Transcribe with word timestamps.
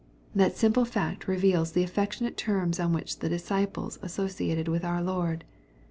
That 0.33 0.57
simple 0.57 0.83
fact 0.83 1.27
reveals 1.27 1.73
the 1.73 1.83
affectionate 1.83 2.35
terms 2.35 2.79
on 2.79 2.91
which 2.91 3.19
the 3.19 3.29
disciples 3.29 3.99
associated 4.01 4.67
with 4.67 4.83
our 4.83 5.03
Lord. 5.03 5.43